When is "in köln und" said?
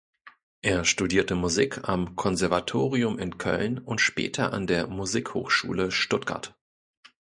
3.19-4.01